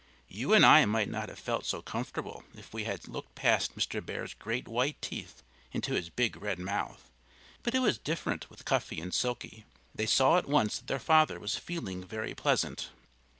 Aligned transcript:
You 0.29 0.51
and 0.55 0.65
I 0.65 0.83
might 0.85 1.09
not 1.09 1.29
have 1.29 1.37
felt 1.37 1.63
so 1.63 1.83
comfortable 1.83 2.43
if 2.55 2.73
we 2.73 2.85
had 2.85 3.07
looked 3.07 3.35
past 3.35 3.75
Mr. 3.75 4.03
Bear's 4.03 4.33
great 4.33 4.67
white 4.67 4.99
teeth 4.99 5.43
into 5.71 5.93
his 5.93 6.09
big 6.09 6.37
red 6.41 6.57
mouth. 6.57 7.11
But 7.61 7.75
it 7.75 7.83
was 7.85 7.99
different 7.99 8.49
with 8.49 8.65
Cuffy 8.65 8.99
and 8.99 9.13
Silkie. 9.13 9.63
They 9.93 10.07
saw 10.07 10.39
at 10.39 10.49
once 10.49 10.79
that 10.79 10.87
their 10.87 10.97
father 10.97 11.39
was 11.39 11.55
feeling 11.55 12.03
very 12.03 12.33
pleasant. 12.33 12.89